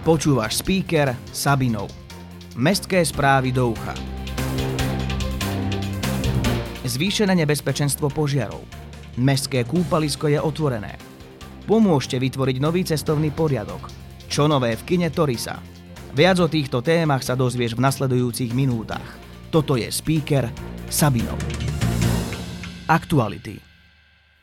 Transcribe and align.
Počúvaš 0.00 0.64
speaker 0.64 1.12
Sabinov. 1.28 1.92
Mestské 2.56 3.04
správy 3.04 3.52
do 3.52 3.76
ucha. 3.76 3.92
Zvýšené 6.88 7.36
nebezpečenstvo 7.44 8.08
požiarov. 8.08 8.64
Mestské 9.20 9.60
kúpalisko 9.68 10.32
je 10.32 10.40
otvorené. 10.40 10.96
Pomôžte 11.68 12.16
vytvoriť 12.16 12.56
nový 12.64 12.80
cestovný 12.88 13.28
poriadok. 13.28 13.92
Čo 14.24 14.48
nové 14.48 14.72
v 14.72 14.88
kine 14.88 15.12
Torisa. 15.12 15.60
Viac 16.16 16.40
o 16.40 16.48
týchto 16.48 16.80
témach 16.80 17.20
sa 17.20 17.36
dozvieš 17.36 17.76
v 17.76 17.84
nasledujúcich 17.84 18.56
minútach. 18.56 19.04
Toto 19.52 19.76
je 19.76 19.92
speaker 19.92 20.48
Sabinov. 20.88 21.36
Aktuality. 22.88 23.60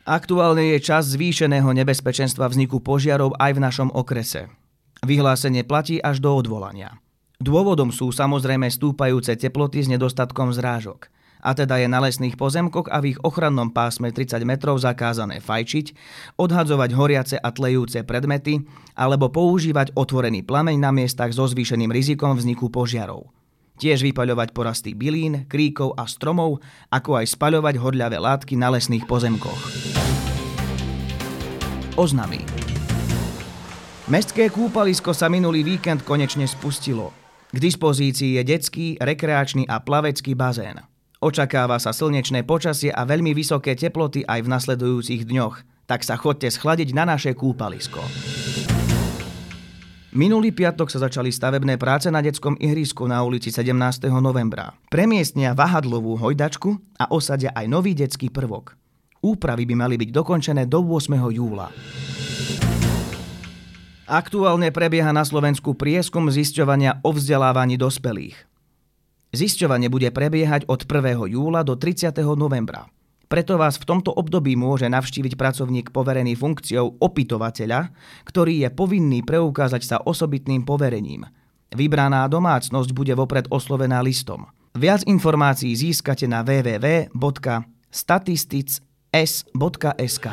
Aktuálne 0.06 0.78
je 0.78 0.78
čas 0.86 1.10
zvýšeného 1.18 1.74
nebezpečenstva 1.74 2.46
vzniku 2.46 2.78
požiarov 2.78 3.34
aj 3.42 3.58
v 3.58 3.62
našom 3.66 3.90
okrese. 3.90 4.57
Vyhlásenie 5.06 5.62
platí 5.62 6.02
až 6.02 6.18
do 6.18 6.34
odvolania. 6.34 6.98
Dôvodom 7.38 7.94
sú 7.94 8.10
samozrejme 8.10 8.66
stúpajúce 8.66 9.38
teploty 9.38 9.86
s 9.86 9.88
nedostatkom 9.90 10.50
zrážok. 10.50 11.06
A 11.38 11.54
teda 11.54 11.78
je 11.78 11.86
na 11.86 12.02
lesných 12.02 12.34
pozemkoch 12.34 12.90
a 12.90 12.98
v 12.98 13.14
ich 13.14 13.18
ochrannom 13.22 13.70
pásme 13.70 14.10
30 14.10 14.42
metrov 14.42 14.82
zakázané 14.82 15.38
fajčiť, 15.38 15.94
odhadzovať 16.34 16.90
horiace 16.98 17.36
a 17.38 17.54
tlejúce 17.54 18.02
predmety 18.02 18.66
alebo 18.98 19.30
používať 19.30 19.94
otvorený 19.94 20.42
plameň 20.42 20.82
na 20.82 20.90
miestach 20.90 21.30
so 21.30 21.46
zvýšeným 21.46 21.94
rizikom 21.94 22.34
vzniku 22.34 22.74
požiarov. 22.74 23.30
Tiež 23.78 24.02
vypaľovať 24.02 24.50
porasty 24.50 24.98
bylín, 24.98 25.46
kríkov 25.46 25.94
a 25.94 26.10
stromov, 26.10 26.58
ako 26.90 27.22
aj 27.22 27.38
spaľovať 27.38 27.74
horľavé 27.78 28.18
látky 28.18 28.58
na 28.58 28.74
lesných 28.74 29.06
pozemkoch 29.06 29.62
oznamy. 31.98 32.46
Mestské 34.08 34.48
kúpalisko 34.48 35.12
sa 35.12 35.28
minulý 35.28 35.60
víkend 35.60 36.00
konečne 36.00 36.48
spustilo. 36.48 37.12
K 37.52 37.60
dispozícii 37.60 38.40
je 38.40 38.42
detský, 38.42 38.86
rekreačný 38.96 39.68
a 39.68 39.84
plavecký 39.84 40.32
bazén. 40.32 40.80
Očakáva 41.20 41.76
sa 41.76 41.92
slnečné 41.92 42.40
počasie 42.48 42.88
a 42.88 43.04
veľmi 43.04 43.36
vysoké 43.36 43.76
teploty 43.76 44.24
aj 44.24 44.40
v 44.40 44.48
nasledujúcich 44.48 45.28
dňoch, 45.28 45.60
tak 45.84 46.08
sa 46.08 46.16
chodte 46.16 46.48
schladiť 46.48 46.96
na 46.96 47.04
naše 47.04 47.36
kúpalisko. 47.36 48.00
Minulý 50.16 50.56
piatok 50.56 50.88
sa 50.88 51.04
začali 51.04 51.28
stavebné 51.28 51.76
práce 51.76 52.08
na 52.08 52.24
detskom 52.24 52.56
ihrisku 52.56 53.04
na 53.04 53.20
ulici 53.20 53.52
17. 53.52 54.08
novembra. 54.24 54.72
Premiestnia 54.88 55.52
vahadlovú 55.52 56.16
hojdačku 56.16 56.96
a 56.96 57.12
osadia 57.12 57.52
aj 57.52 57.68
nový 57.68 57.92
detský 57.92 58.32
prvok. 58.32 58.72
Úpravy 59.20 59.68
by 59.68 59.74
mali 59.76 60.00
byť 60.00 60.10
dokončené 60.16 60.64
do 60.64 60.80
8. 60.80 61.12
júla. 61.28 61.68
Aktuálne 64.08 64.72
prebieha 64.72 65.12
na 65.12 65.20
Slovensku 65.20 65.76
prieskum 65.76 66.32
zisťovania 66.32 67.04
o 67.04 67.12
vzdelávaní 67.12 67.76
dospelých. 67.76 68.40
Zisťovanie 69.36 69.92
bude 69.92 70.08
prebiehať 70.08 70.64
od 70.64 70.88
1. 70.88 71.28
júla 71.28 71.60
do 71.60 71.76
30. 71.76 72.16
novembra. 72.32 72.88
Preto 73.28 73.60
vás 73.60 73.76
v 73.76 73.84
tomto 73.84 74.08
období 74.08 74.56
môže 74.56 74.88
navštíviť 74.88 75.36
pracovník 75.36 75.92
poverený 75.92 76.40
funkciou 76.40 76.96
opytovateľa, 76.96 77.92
ktorý 78.24 78.64
je 78.64 78.72
povinný 78.72 79.20
preukázať 79.20 79.84
sa 79.84 80.00
osobitným 80.00 80.64
poverením. 80.64 81.28
Vybraná 81.76 82.24
domácnosť 82.32 82.96
bude 82.96 83.12
vopred 83.12 83.44
oslovená 83.52 84.00
listom. 84.00 84.48
Viac 84.72 85.04
informácií 85.04 85.76
získate 85.76 86.24
na 86.24 86.40
www.statistics.com 86.40 88.88
s.sk. 89.12 90.26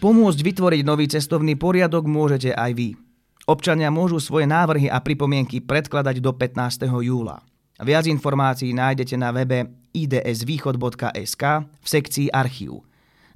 Pomôcť 0.00 0.40
vytvoriť 0.40 0.80
nový 0.80 1.12
cestovný 1.12 1.60
poriadok 1.60 2.08
môžete 2.08 2.56
aj 2.56 2.72
vy. 2.72 2.96
Občania 3.44 3.92
môžu 3.92 4.16
svoje 4.16 4.48
návrhy 4.48 4.88
a 4.88 4.96
pripomienky 4.96 5.60
predkladať 5.60 6.24
do 6.24 6.32
15. 6.32 6.88
júla. 7.04 7.44
Viac 7.76 8.08
informácií 8.08 8.72
nájdete 8.72 9.20
na 9.20 9.28
webe 9.28 9.68
idsvýchod.sk 9.92 11.44
v 11.68 11.86
sekcii 11.86 12.32
archív. 12.32 12.80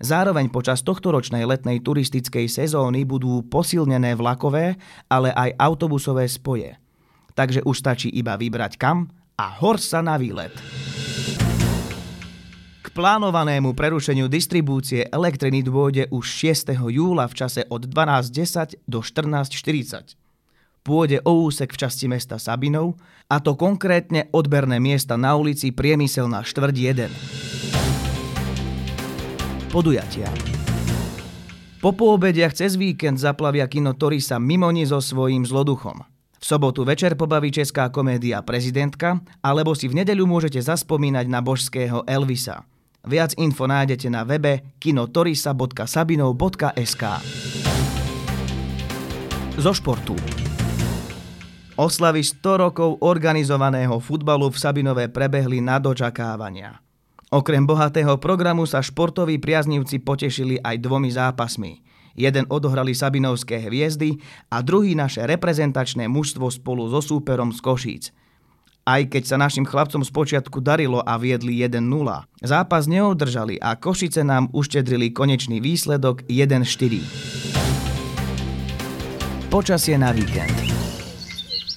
Zároveň 0.00 0.48
počas 0.48 0.80
tohtoročnej 0.80 1.44
letnej 1.44 1.84
turistickej 1.84 2.48
sezóny 2.48 3.04
budú 3.04 3.44
posilnené 3.44 4.16
vlakové, 4.16 4.81
ale 5.12 5.36
aj 5.36 5.60
autobusové 5.60 6.25
spoje. 6.32 6.81
Takže 7.36 7.60
už 7.69 7.76
stačí 7.76 8.08
iba 8.08 8.41
vybrať 8.41 8.81
kam 8.81 9.12
a 9.36 9.52
hor 9.60 9.76
sa 9.76 10.00
na 10.00 10.16
výlet 10.16 10.83
plánovanému 12.94 13.75
prerušeniu 13.75 14.31
distribúcie 14.31 15.10
elektriny 15.10 15.66
dôjde 15.66 16.06
už 16.15 16.22
6. 16.22 16.78
júla 16.78 17.27
v 17.27 17.34
čase 17.34 17.66
od 17.66 17.91
12.10 17.91 18.87
do 18.87 19.03
14.40. 19.03 20.15
Pôjde 20.87 21.19
o 21.27 21.43
úsek 21.50 21.75
v 21.75 21.81
časti 21.82 22.06
mesta 22.06 22.38
Sabinov, 22.38 22.94
a 23.27 23.43
to 23.43 23.59
konkrétne 23.59 24.31
odberné 24.31 24.78
miesta 24.78 25.19
na 25.19 25.34
ulici 25.34 25.75
Priemyselná 25.75 26.47
štvrť 26.47 26.77
1. 29.75 29.75
Podujatia 29.75 30.31
Po 31.82 31.91
poobediach 31.91 32.55
cez 32.55 32.78
víkend 32.78 33.19
zaplavia 33.19 33.66
kino 33.66 33.99
Torisa 33.99 34.38
Mimoni 34.38 34.87
so 34.87 35.03
svojím 35.03 35.43
zloduchom. 35.43 35.99
V 36.38 36.44
sobotu 36.44 36.87
večer 36.87 37.19
pobaví 37.19 37.50
česká 37.50 37.91
komédia 37.91 38.44
Prezidentka, 38.47 39.19
alebo 39.43 39.75
si 39.75 39.91
v 39.91 39.99
nedeľu 40.05 40.31
môžete 40.31 40.62
zaspomínať 40.62 41.26
na 41.26 41.43
božského 41.43 42.06
Elvisa– 42.06 42.62
Viac 43.04 43.37
info 43.37 43.69
nájdete 43.69 44.09
na 44.09 44.25
webe 44.25 44.65
kinotorisa.sabinov.sk 44.81 47.04
Zo 49.60 49.72
športu 49.76 50.16
Oslavy 51.76 52.25
100 52.25 52.64
rokov 52.64 52.97
organizovaného 53.04 54.00
futbalu 54.00 54.48
v 54.48 54.56
Sabinove 54.56 55.12
prebehli 55.12 55.60
na 55.60 55.76
dočakávania. 55.76 56.81
Okrem 57.28 57.69
bohatého 57.69 58.16
programu 58.16 58.64
sa 58.64 58.81
športoví 58.81 59.37
priaznivci 59.37 60.00
potešili 60.00 60.56
aj 60.64 60.81
dvomi 60.81 61.12
zápasmi. 61.12 61.84
Jeden 62.16 62.48
odohrali 62.48 62.97
Sabinovské 62.97 63.69
hviezdy 63.69 64.16
a 64.48 64.64
druhý 64.64 64.97
naše 64.97 65.28
reprezentačné 65.28 66.09
mužstvo 66.09 66.48
spolu 66.48 66.88
so 66.88 67.04
súperom 67.04 67.53
z 67.53 67.60
Košíc– 67.60 68.09
aj 68.84 69.08
keď 69.10 69.22
sa 69.24 69.36
našim 69.40 69.64
chlapcom 69.64 70.04
spočiatku 70.04 70.60
darilo 70.60 71.00
a 71.00 71.16
viedli 71.16 71.60
1-0. 71.64 71.80
Zápas 72.44 72.84
neodržali 72.84 73.56
a 73.60 73.76
Košice 73.80 74.24
nám 74.24 74.52
uštedrili 74.52 75.10
konečný 75.10 75.60
výsledok 75.60 76.28
1-4. 76.28 77.00
Počasie 79.48 79.96
na 79.96 80.12
víkend. 80.12 80.52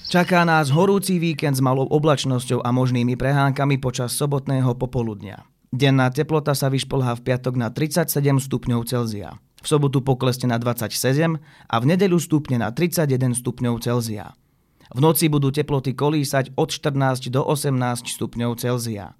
Čaká 0.08 0.40
nás 0.48 0.72
horúci 0.72 1.20
víkend 1.20 1.56
s 1.56 1.60
malou 1.60 1.84
oblačnosťou 1.84 2.64
a 2.64 2.72
možnými 2.72 3.12
prehánkami 3.20 3.76
počas 3.76 4.16
sobotného 4.16 4.72
popoludnia. 4.72 5.44
Denná 5.68 6.08
teplota 6.08 6.56
sa 6.56 6.72
vyšplhá 6.72 7.20
v 7.20 7.24
piatok 7.28 7.60
na 7.60 7.68
37 7.68 8.08
stupňov 8.40 8.88
Celzia. 8.88 9.36
V 9.60 9.66
sobotu 9.68 10.00
poklesne 10.00 10.48
na 10.48 10.56
27 10.56 11.36
a 11.68 11.74
v 11.76 11.84
nedeľu 11.84 12.24
stupne 12.24 12.56
na 12.56 12.72
31 12.72 13.36
stupňov 13.36 13.84
Celzia. 13.84 14.32
V 14.88 15.04
noci 15.04 15.28
budú 15.28 15.52
teploty 15.52 15.92
kolísať 15.92 16.56
od 16.56 16.72
14 16.72 17.28
do 17.28 17.44
18 17.44 18.08
stupňov 18.08 18.56
Celzia. 18.56 19.12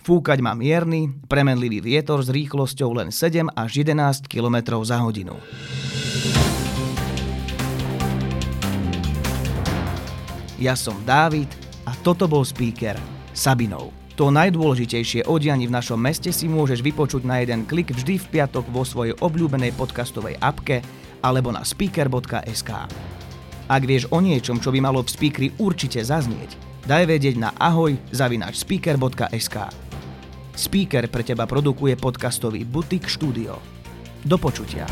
Fúkať 0.00 0.40
má 0.40 0.56
mierny, 0.56 1.12
premenlivý 1.28 1.84
vietor 1.84 2.24
s 2.24 2.32
rýchlosťou 2.32 2.92
len 2.96 3.08
7 3.12 3.52
až 3.52 3.84
11 3.84 4.28
km 4.28 4.80
za 4.80 5.00
hodinu. 5.00 5.36
Ja 10.56 10.72
som 10.72 10.96
Dávid 11.04 11.52
a 11.84 11.92
toto 12.00 12.24
bol 12.24 12.44
speaker 12.44 12.96
Sabinov. 13.36 13.92
To 14.16 14.30
najdôležitejšie 14.32 15.26
o 15.26 15.36
v 15.36 15.68
našom 15.68 15.98
meste 16.00 16.30
si 16.30 16.46
môžeš 16.48 16.80
vypočuť 16.80 17.26
na 17.26 17.42
jeden 17.42 17.66
klik 17.68 17.92
vždy 17.92 18.16
v 18.16 18.26
piatok 18.30 18.64
vo 18.70 18.86
svojej 18.86 19.12
obľúbenej 19.20 19.74
podcastovej 19.74 20.38
apke 20.40 20.80
alebo 21.20 21.50
na 21.50 21.66
speaker.sk. 21.66 22.70
Ak 23.64 23.88
vieš 23.88 24.12
o 24.12 24.20
niečom, 24.20 24.60
čo 24.60 24.68
by 24.68 24.84
malo 24.84 25.00
v 25.00 25.08
speakeri 25.08 25.48
určite 25.56 26.04
zaznieť, 26.04 26.84
daj 26.84 27.08
vedieť 27.08 27.40
na 27.40 27.56
ahoj 27.56 27.96
zavinač 28.12 28.60
speaker.sk. 28.60 29.56
Speaker 30.52 31.08
pre 31.08 31.24
teba 31.24 31.48
produkuje 31.48 31.96
podcastový 31.96 32.68
Butik 32.68 33.08
Studio. 33.08 33.56
Do 34.20 34.36
počutia. 34.36 34.84